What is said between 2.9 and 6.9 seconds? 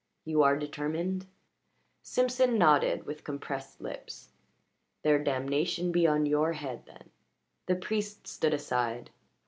with compressed lips. "Their damnation be on your head,